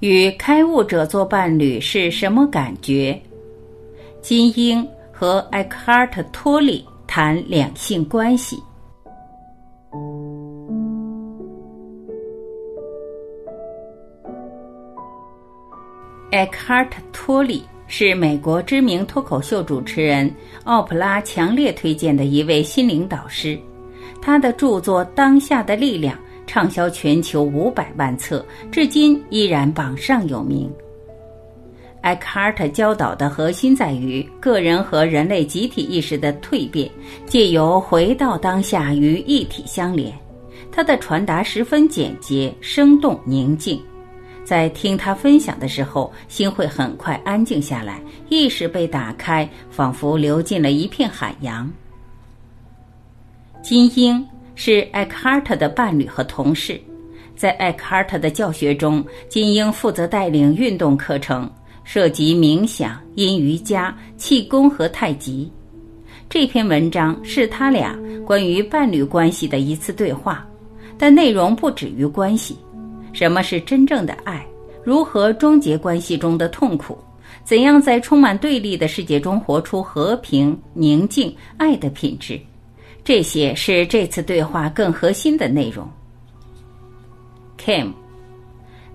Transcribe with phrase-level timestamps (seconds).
[0.00, 3.20] 与开悟者做伴侣是什么感觉？
[4.22, 8.56] 金英和艾克哈特·托利谈两性关系。
[16.30, 23.58] 艾克哈特·托利是美国知名脱口秀主持人，奥普拉强烈推荐的一位心灵导师。
[24.22, 26.16] 他的著作《当下的力量》。
[26.50, 30.68] 畅销全球五百万册，至今依然榜上有名。
[32.00, 36.90] 艾卡尔特教导的核心在于个人和人类集体意识的蜕变，
[37.24, 40.12] 借由回到当下与一体相连。
[40.72, 43.80] 他的传达十分简洁、生动、宁静，
[44.44, 51.72] 在听他分享的时候，心会很快安静下来，意识被打开，仿佛流进了一片海洋。
[53.62, 54.26] 金英。
[54.62, 56.78] 是艾克哈特的伴侣和同事，
[57.34, 61.50] 在艾克哈特的教学中，金英负责带领运动课程，
[61.82, 65.50] 涉及冥想、阴瑜伽、气功和太极。
[66.28, 70.46] 这篇文章是他俩关于伴侣关系的一次对话，
[70.98, 72.58] 但内容不止于关系：
[73.14, 74.46] 什么是真正的爱？
[74.84, 76.98] 如何终结关系中的痛苦？
[77.42, 82.38] 怎样在充满对立的世界中活出和平、宁静、爱的品质？
[83.02, 85.88] 这些是这次对话更核心的内容。
[87.58, 87.92] Kim，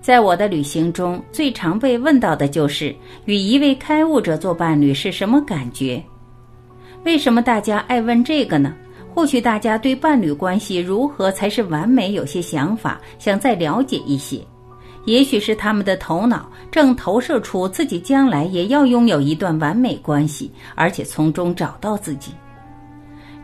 [0.00, 6.02] 在我的旅行中最常被问到的就是与一位开悟者做伴侣是什么感觉？
[7.04, 8.74] 为什么大家爱问这个呢？
[9.14, 14.40] 或许大家对伴侣关系如何才是完美有些想法，想再了解一些。
[15.04, 22.32] 也许是他们的头脑正投射出自己将来也要拥有一段完美关系，而且从中找到自己。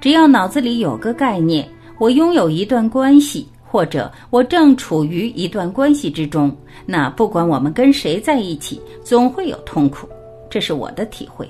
[0.03, 1.65] 只要脑子里有个概念，
[1.97, 6.53] 我拥有一段关系，或者我正处于一段关系之中，
[6.85, 10.09] 那不管我们跟谁在一起，总会有痛苦。
[10.51, 11.49] 这是我的体会。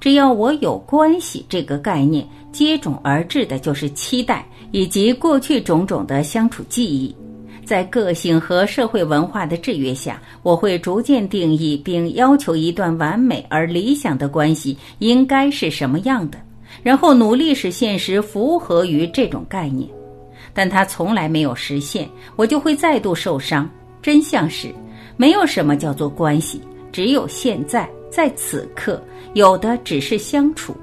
[0.00, 7.14] 只要我有关系这个概念，接踵而至的就是期待以及过去种种的相处记忆。
[7.62, 16.38] 在个性和社会文化的制约下，我会逐渐定义并要求一段完美而理想的关系应该是什么样的。
[16.82, 19.88] 然后努力使现实符合于这种概念，
[20.54, 23.68] 但它从来没有实现，我就会再度受伤。
[24.00, 24.72] 真相是，
[25.16, 26.60] 没有什么叫做关系，
[26.92, 29.02] 只有现在，在此刻，
[29.34, 30.74] 有的只是相处。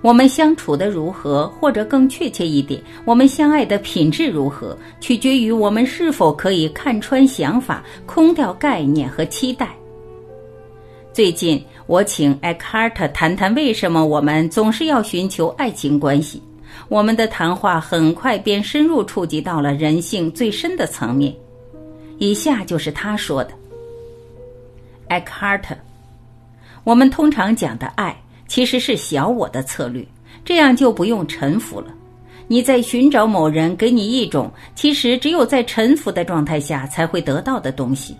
[0.00, 9.76] 我们相处的如何，或者更确切一点，我们相爱的品质如何，取决于我们是否可以看穿想法，空掉概念和期待。
[11.12, 11.62] 最近。
[11.86, 16.42] 我请艾克哈特谈谈为什么我们总是要寻求爱情关系。
[16.88, 21.34] 我们的谈话很快便深入触及到了人性最深的层面。
[22.18, 23.50] 以下就是他说的：
[25.08, 25.76] 艾克哈特，
[26.84, 28.16] 我们通常讲的爱
[28.46, 30.06] 其实是小我的策略，
[30.44, 31.88] 这样就不用臣服了。
[32.46, 38.16] 你在寻找某人给你一种其实只有在臣服的状态下才会得到的东西。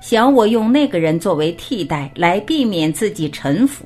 [0.00, 3.84] 想我用那个人作为替代来避免自己臣服。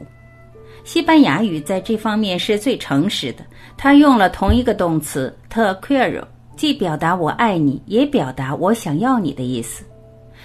[0.85, 3.45] 西班牙语在这方面是最诚实的，
[3.77, 6.23] 他用了同一个动词 te quiero，
[6.57, 9.85] 既表达我爱你，也表达我想要你的意思。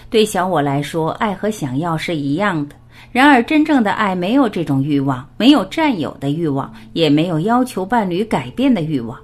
[0.09, 2.75] 对小我来说，爱和想要是一样的。
[3.12, 9.18] 然而，真正的爱没有这种欲望，没有占有的欲望，也没有要求伴侣改变的欲望。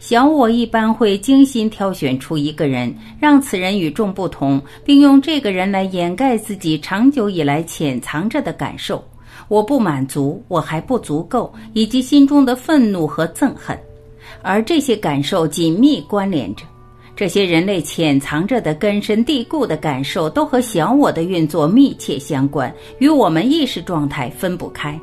[0.00, 9.04] 小我一般会精心挑选出一个人，让此人与众不同，并用这个人来掩盖自己长久以来潜藏着的感受。
[9.46, 13.78] 我不满足，我还不足够，以及心中的愤怒和憎恨，
[14.40, 16.64] 而这些感受紧密关联着。
[17.14, 24.98] 这些人类潜藏着的根深蒂固的感受，都和小我的运作密切相关，与我们意识状态分不开。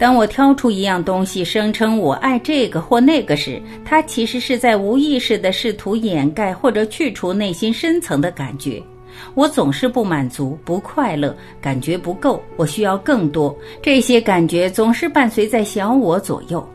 [0.00, 8.82] 当我挑出一样东西，声称我爱这个或那个时，它其实是在无意识地试图掩盖或者去除内心深层的感觉。
[9.34, 13.54] 我总是不满足、不快乐，感觉不够，我需要更多。
[13.82, 16.66] 这些感觉总是伴随在小我左右。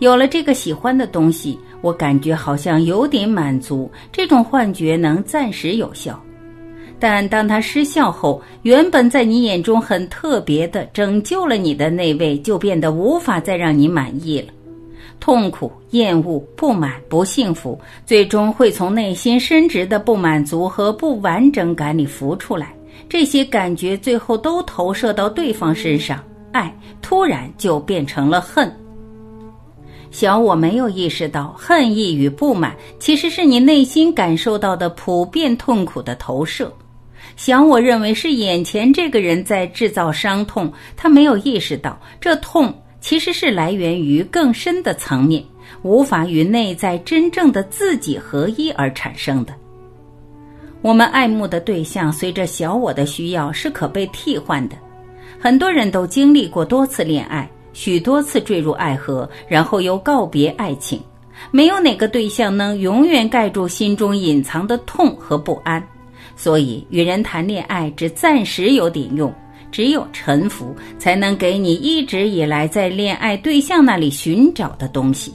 [0.00, 3.90] 有了这个喜欢的东西，我感觉好像有点满足。
[4.12, 6.22] 这种幻觉能暂时有效。
[7.06, 14.46] 但当它失效后，原本在你眼中很特别的拯救了你的那位，就变得无法再让你满意了。
[15.20, 22.74] 痛苦、厌恶、不满、不幸福，最终会从内心深植的不满足和不完整感里浮出来。
[23.06, 28.74] 这些感觉最后都投射到对方身上，爱突然就变成了恨。
[30.10, 36.72] 小我没有意识到，恨意与不满其实是你内心感受到的普遍痛苦的投射。
[37.36, 45.42] 想我认为是眼前这个人在制造伤痛，他没有意识到这痛其实是来源于更深的层面，
[45.82, 49.54] 无法与内在真正的自己合一而产生的。
[50.80, 54.76] 我们爱慕的对象随着小我的需要是可被替换的，
[55.40, 61.00] 很多人都经历过多次恋爱，许多次坠入爱河，然后又告别爱情。
[61.50, 65.82] 没有哪个对象能永远盖住心中隐藏的痛和不安。
[66.36, 69.32] 所以，与人谈恋爱只暂时有点用，
[69.70, 75.32] 只有臣服才能给你一直以来在恋爱对象那里寻找的东西。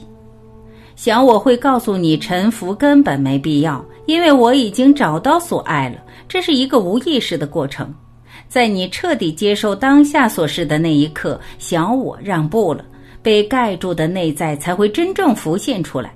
[0.96, 5.96] 小我会告诉你，臣服根本没必要，因为我已经找到所爱了。
[6.28, 7.92] 这是一个无意识的过程，
[8.48, 12.84] 在你彻底接受当下所示的那一刻，小我让步了，
[13.22, 16.14] 被盖住的内在才会真正浮现出来。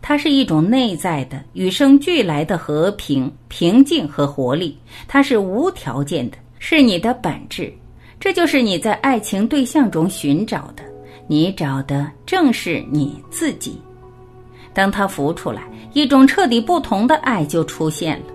[0.00, 4.78] 它是一种内在的与生俱来的和平、平静和活力，
[5.08, 7.72] 它是无条件的，是你的本质。
[8.18, 10.82] 这就是你在爱情对象中寻找的，
[11.26, 13.80] 你找的正是你自己。
[14.72, 15.62] 当它浮出来，
[15.92, 18.26] 一种彻底不同的爱就出现了。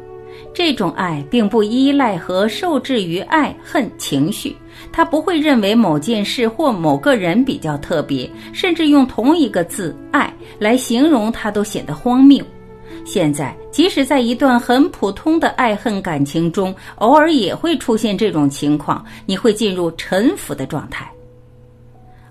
[0.53, 4.55] 这种爱并不依赖和受制于爱恨情绪，
[4.91, 12.43] 他不会认为某件事或某个人比较特别，甚至用同一个字“爱”来形容它都显得荒谬。
[13.05, 21.11] 现在，即使在一段很普通的爱恨感情中，偶尔也会出现这种情况，你会进入臣服的状态。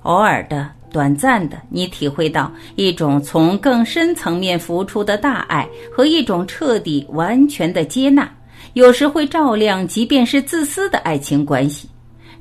[0.02, 0.68] 偶尔的。
[0.90, 8.30] 短暂的，你体会到一种从更深层面浮出的大爱和一种彻底完全的接纳，
[8.74, 11.88] 有时会照亮即便是自私的爱情关系。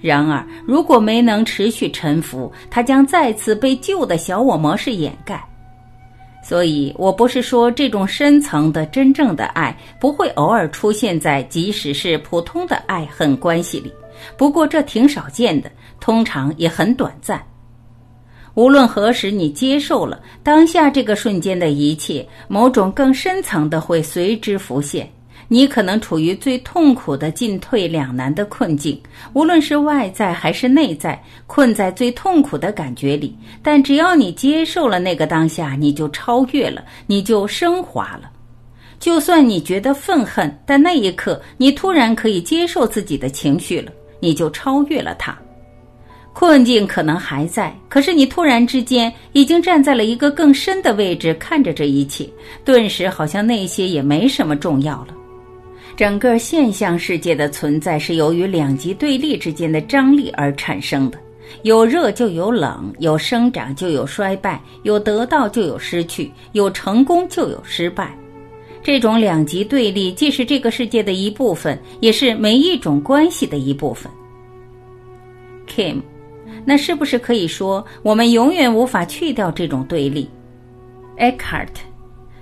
[0.01, 5.43] 然而，如果没能持续沉浮，它将再次被旧的小我模式掩盖。
[6.41, 13.91] 所以，我不是说这种深层的真正的爱不会偶尔出现在即使是普通的爱恨关系里，
[14.37, 15.69] 不过这挺少见的，
[15.99, 17.43] 通常也很短暂。
[18.59, 25.09] 无论何时，你接受了当下这个瞬间的一切，某种更深层的会随之浮现。
[25.47, 29.01] 你可能处于最痛苦的进退两难的困境，
[29.31, 33.33] 无论是外在还是内在，困在最痛苦的感觉里。
[33.63, 38.29] 但只要你接受了那个当下，你就超越了，你就升华了。
[38.99, 43.89] 就算你觉得愤恨，但那一刻你突然可以接受自己的情绪了，
[44.19, 45.33] 你就超越了它。
[46.31, 52.29] 困境可能还在，可是你突然之间已经站在了一个更深的位置，看着这一切，
[52.63, 55.07] 顿时好像那些也没什么重要了。
[55.97, 61.19] 整个现象世界的存在是由于两极对立之间的张力而产生的，
[61.63, 68.17] 有热就有冷，有生长就有衰败，有得到就有失去，有成功就有失败。
[68.81, 74.09] 这种两极对立既是这个世界的一部分，也是每一种关系的一部分。
[75.67, 76.01] Kim。
[76.65, 80.29] 那是不是可以说，我们永远无法去掉这种对立
[81.17, 81.67] ？Eckhart，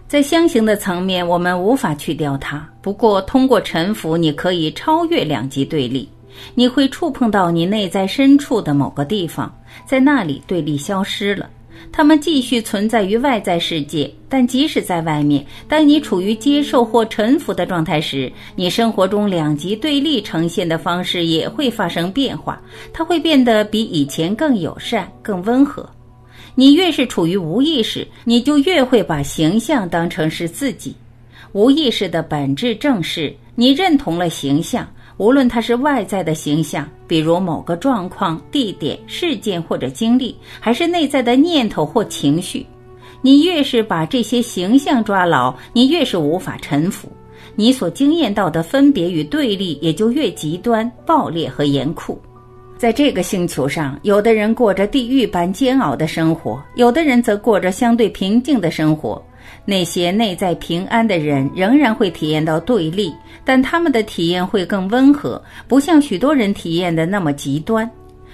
[0.07, 2.68] 在相形的层面，我们无法去掉它。
[2.81, 6.07] 不过，通过沉浮，你可以超越两极对立。
[6.54, 9.51] 你会触碰到你内在深处的某个地方，
[9.86, 11.50] 在那里对立消失了。
[11.91, 22.62] 它们继续存在于外在世界，但即使在外面，当你处于接受或臣服的状态时，你生活中两极对立呈现的方式也会发生变化。
[22.93, 25.89] 它会变得比以前更友善、更温和。
[26.55, 30.96] 你越是处于无意识，你就越会把形象当成是自己。
[31.53, 34.88] 无意识的本质正是你认同了形象。
[35.17, 42.65] 无论它是外在的形象，比如某个状况、地点、事件或者经历，还是内在的念头或情绪，
[43.21, 47.09] 你越是把这些形象抓牢，你越是无法臣服。
[47.55, 52.19] 你所经验到的分别与对立也就越极端、暴烈和严酷。
[52.77, 59.19] 在这个星球上，有的人过着地狱般煎熬的生活，有的人则过着相对平静的生活。
[59.66, 63.13] 那些内在平安的人仍然会体验到对立，
[63.44, 67.89] 但他们的体验会更温和，不像许多人体验的那么极端。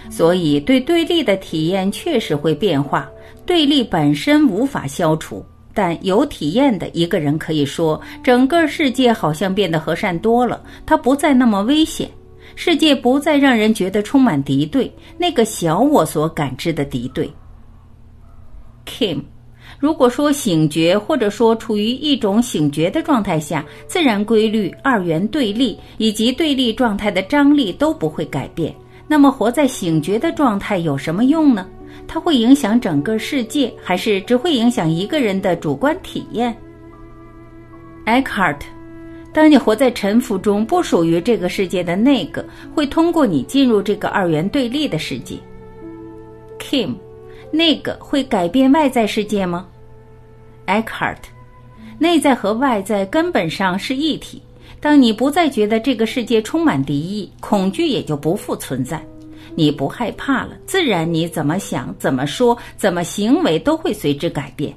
[0.10, 3.10] 所以，对对立的体验确实会变化。
[3.46, 5.44] 对立本身无法消除，
[5.74, 10.62] 但有体验的一个人可以说，整个世界好像变得和善多了。
[10.86, 12.10] 它不再那么危险，
[12.56, 17.32] 世界不再让人觉得充满敌对，那个小我所感知的敌对。
[18.86, 19.22] Kim。
[19.84, 28.74] 如果说醒觉，或者说处于一种醒觉的状态下，自然规律、二元对立以及对立状态的张力都不会改变，
[29.10, 31.68] 那么活在醒觉的状态有什么用呢？
[32.08, 36.56] 它会影响整个世界，还是只会影响一个人的主观体验
[38.06, 38.62] ？Eckhart，
[39.34, 45.36] 当你活在沉浮中，不属于这个世界的那个，会通过你进入这个二元对立的世界。
[46.58, 46.96] Kim，
[47.52, 49.68] 那个会改变外在世界吗
[50.68, 51.18] ？Eckhart，
[52.00, 54.42] 内在和外在根本上是一体。
[54.80, 59.02] 当你不再觉得这个世界充满敌意，恐惧也就不复存在。
[59.56, 64.74] 你不害怕了，自然你怎么想、怎么说、怎么行为都会随之改变。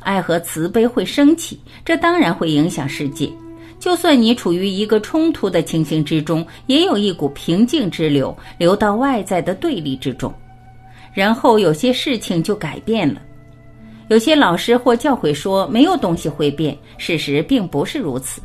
[0.00, 3.30] 爱和慈悲会升起，这当然会影响世界。
[3.78, 10.32] 就算你处于一个冲突的情形之中，也有一股平静之流流到外在的对立之中，
[11.12, 13.20] 然后有些事情就改变了。
[14.08, 18.42] 有些老师或教诲说没有东西会变，事实并不是如此。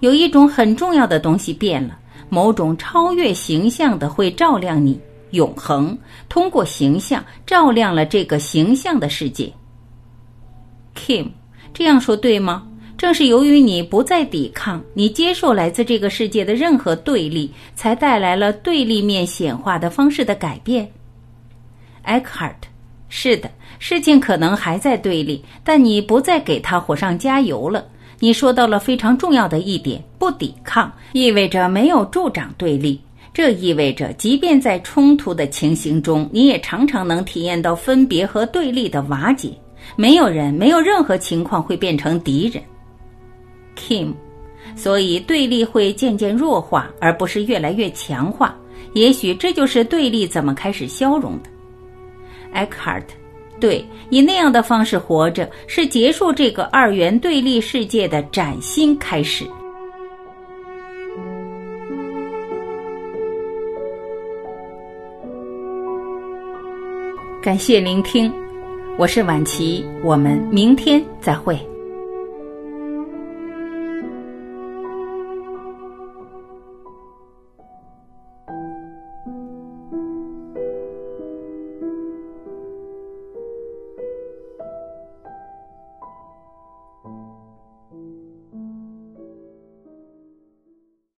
[0.00, 4.98] 有一种很重要的东西变了，某种超越形象的会照亮你，
[5.30, 5.96] 永恒
[6.28, 9.52] 通过形象照亮了这个形象的世界。
[10.96, 11.28] Kim，
[11.72, 12.66] 这样说对吗？
[12.98, 20.88] 正是由于你不再抵抗，你接受来自这个世界的任何对立，才带来了对立面显化的方式的改变。
[22.04, 22.54] Eckhart，
[23.14, 27.84] 是的，事情可能还在对立，但你不再给他火上加油了。
[28.18, 32.98] 你说到了非常重要的一点：不抵抗意味着没有助长对立，
[33.34, 39.50] 这意味着即便在冲突的情形中，你也常常能体验到分别和对立的瓦解。
[39.94, 42.62] 没有人，没有任何情况会变成敌人。
[43.76, 44.14] Kim，
[44.74, 48.56] 所以对立会渐渐弱化，而不是越来越强化。
[48.94, 51.50] 也许这就是对立怎么开始消融的。
[52.54, 53.04] Eckhart，
[53.58, 59.44] 对，以那样的方式活着，是结束这个二元对立世界的崭新开始。
[67.42, 68.32] 感谢聆听，
[68.96, 71.58] 我是晚琪，我们明天再会。